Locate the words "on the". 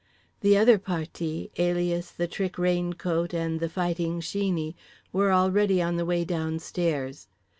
5.79-6.05